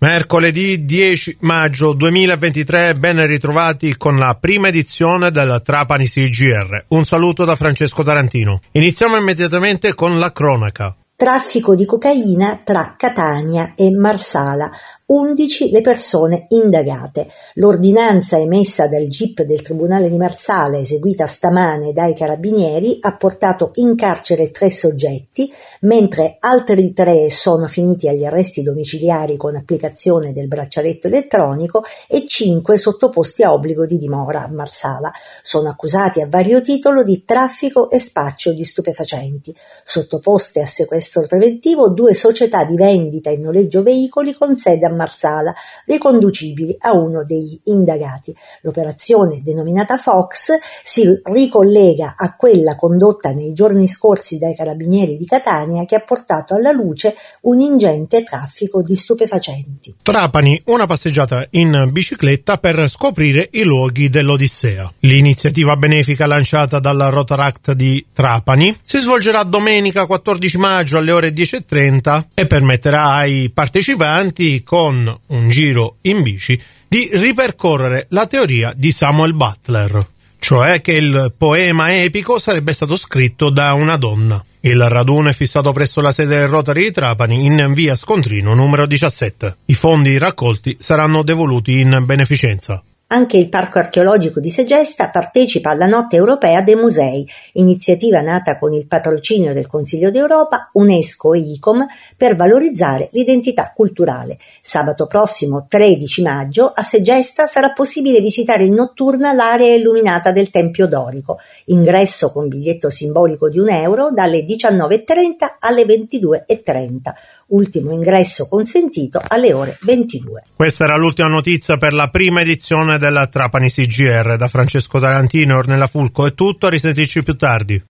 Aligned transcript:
Mercoledì 0.00 0.84
10 0.84 1.38
maggio 1.40 1.92
2023, 1.92 2.94
ben 2.94 3.26
ritrovati 3.26 3.96
con 3.96 4.16
la 4.16 4.36
prima 4.38 4.68
edizione 4.68 5.32
del 5.32 5.60
Trapani 5.64 6.06
CGR. 6.06 6.84
Un 6.90 7.04
saluto 7.04 7.44
da 7.44 7.56
Francesco 7.56 8.04
Tarantino. 8.04 8.60
Iniziamo 8.70 9.16
immediatamente 9.16 9.94
con 9.94 10.20
la 10.20 10.30
cronaca. 10.30 10.94
Traffico 11.16 11.74
di 11.74 11.84
cocaina 11.84 12.60
tra 12.62 12.94
Catania 12.96 13.72
e 13.74 13.90
Marsala, 13.90 14.70
11 15.10 15.70
le 15.70 15.80
persone 15.80 16.44
indagate. 16.50 17.28
L'ordinanza 17.54 18.38
emessa 18.38 18.88
dal 18.88 19.08
GIP 19.08 19.40
del 19.42 19.62
Tribunale 19.62 20.10
di 20.10 20.18
Marsala, 20.18 20.76
eseguita 20.76 21.24
stamane 21.24 21.94
dai 21.94 22.14
carabinieri, 22.14 22.98
ha 23.00 23.16
portato 23.16 23.70
in 23.76 23.96
carcere 23.96 24.50
tre 24.50 24.68
soggetti, 24.68 25.50
mentre 25.80 26.36
altri 26.40 26.92
tre 26.92 27.30
sono 27.30 27.64
finiti 27.64 28.06
agli 28.06 28.26
arresti 28.26 28.62
domiciliari 28.62 29.38
con 29.38 29.56
applicazione 29.56 30.34
del 30.34 30.46
braccialetto 30.46 31.06
elettronico 31.06 31.82
e 32.06 32.26
cinque 32.26 32.76
sottoposti 32.76 33.42
a 33.42 33.54
obbligo 33.54 33.86
di 33.86 33.96
dimora 33.96 34.44
a 34.44 34.50
Marsala. 34.50 35.10
Sono 35.40 35.70
accusati 35.70 36.20
a 36.20 36.28
vario 36.28 36.60
titolo 36.60 37.02
di 37.02 37.24
traffico 37.24 37.88
e 37.88 37.98
spaccio 37.98 38.52
di 38.52 38.62
stupefacenti. 38.62 39.54
Sottoposte 39.84 40.60
a 40.60 40.66
sequestro 40.66 41.24
preventivo 41.26 41.88
due 41.88 42.12
società 42.12 42.66
di 42.66 42.76
vendita 42.76 43.30
e 43.30 43.38
noleggio 43.38 43.82
veicoli 43.82 44.34
con 44.34 44.54
sede 44.54 44.84
a 44.84 44.96
Marsala, 44.98 45.54
riconducibili 45.86 46.74
a 46.80 46.92
uno 46.92 47.24
degli 47.24 47.58
indagati. 47.64 48.34
L'operazione 48.62 49.40
denominata 49.42 49.96
Fox 49.96 50.50
si 50.82 51.20
ricollega 51.22 52.14
a 52.16 52.34
quella 52.34 52.74
condotta 52.74 53.30
nei 53.30 53.52
giorni 53.52 53.86
scorsi 53.86 54.38
dai 54.38 54.56
carabinieri 54.56 55.16
di 55.16 55.24
Catania 55.24 55.84
che 55.84 55.94
ha 55.94 56.00
portato 56.00 56.54
alla 56.54 56.72
luce 56.72 57.14
un 57.42 57.60
ingente 57.60 58.24
traffico 58.24 58.82
di 58.82 58.96
stupefacenti. 58.96 59.94
Trapani, 60.02 60.60
una 60.66 60.86
passeggiata 60.86 61.46
in 61.50 61.88
bicicletta 61.92 62.58
per 62.58 62.88
scoprire 62.88 63.48
i 63.52 63.62
luoghi 63.62 64.08
dell'Odissea. 64.08 64.92
L'iniziativa 65.00 65.76
benefica 65.76 66.26
lanciata 66.26 66.80
dal 66.80 66.98
Rotaract 67.10 67.72
di 67.72 68.04
Trapani 68.12 68.76
si 68.82 68.98
svolgerà 68.98 69.42
domenica 69.44 70.06
14 70.06 70.58
maggio 70.58 70.98
alle 70.98 71.12
ore 71.12 71.30
10.30 71.30 72.24
e 72.34 72.46
permetterà 72.46 73.12
ai 73.12 73.50
partecipanti 73.52 74.62
con 74.62 74.87
con 74.88 75.20
un 75.26 75.50
giro 75.50 75.96
in 76.02 76.22
bici 76.22 76.58
di 76.88 77.10
ripercorrere 77.12 78.06
la 78.10 78.26
teoria 78.26 78.72
di 78.74 78.90
Samuel 78.90 79.34
Butler, 79.34 80.06
cioè 80.38 80.80
che 80.80 80.92
il 80.92 81.34
poema 81.36 81.94
epico 81.94 82.38
sarebbe 82.38 82.72
stato 82.72 82.96
scritto 82.96 83.50
da 83.50 83.74
una 83.74 83.98
donna. 83.98 84.42
Il 84.60 84.82
raduno 84.88 85.28
è 85.28 85.34
fissato 85.34 85.72
presso 85.72 86.00
la 86.00 86.10
sede 86.10 86.38
del 86.38 86.48
Rotary 86.48 86.84
di 86.84 86.90
Trapani 86.90 87.44
in 87.44 87.72
via 87.74 87.94
Scontrino 87.94 88.54
numero 88.54 88.86
17. 88.86 89.56
I 89.66 89.74
fondi 89.74 90.16
raccolti 90.16 90.76
saranno 90.80 91.22
devoluti 91.22 91.80
in 91.80 92.02
beneficenza. 92.06 92.82
Anche 93.10 93.38
il 93.38 93.48
Parco 93.48 93.78
archeologico 93.78 94.38
di 94.38 94.50
Segesta 94.50 95.08
partecipa 95.08 95.70
alla 95.70 95.86
Notte 95.86 96.16
europea 96.16 96.60
dei 96.60 96.74
musei, 96.74 97.26
iniziativa 97.54 98.20
nata 98.20 98.58
con 98.58 98.74
il 98.74 98.86
patrocinio 98.86 99.54
del 99.54 99.66
Consiglio 99.66 100.10
d'Europa, 100.10 100.68
UNESCO 100.74 101.32
e 101.32 101.38
ICOM 101.38 101.86
per 102.18 102.36
valorizzare 102.36 103.08
l'identità 103.12 103.72
culturale. 103.74 104.36
Sabato 104.60 105.06
prossimo 105.06 105.64
13 105.66 106.20
maggio 106.20 106.70
a 106.70 106.82
Segesta 106.82 107.46
sarà 107.46 107.72
possibile 107.72 108.20
visitare 108.20 108.64
in 108.64 108.74
notturna 108.74 109.32
l'area 109.32 109.74
illuminata 109.74 110.30
del 110.30 110.50
Tempio 110.50 110.86
dorico, 110.86 111.38
ingresso 111.66 112.30
con 112.30 112.46
biglietto 112.46 112.90
simbolico 112.90 113.48
di 113.48 113.58
un 113.58 113.70
euro 113.70 114.10
dalle 114.12 114.44
19.30 114.44 115.56
alle 115.60 115.84
22.30 115.84 117.37
ultimo 117.48 117.92
ingresso 117.92 118.48
consentito 118.48 119.20
alle 119.26 119.52
ore 119.52 119.78
22. 119.82 120.44
Questa 120.54 120.84
era 120.84 120.96
l'ultima 120.96 121.28
notizia 121.28 121.76
per 121.76 121.92
la 121.92 122.08
prima 122.08 122.40
edizione 122.40 122.98
della 122.98 123.26
Trapani 123.26 123.68
CGR. 123.68 124.36
Da 124.36 124.48
Francesco 124.48 124.98
Tarantino 124.98 125.54
e 125.54 125.58
Ornella 125.58 125.86
Fulco 125.86 126.26
è 126.26 126.34
tutto, 126.34 126.68
risentirci 126.68 127.22
più 127.22 127.36
tardi. 127.36 127.82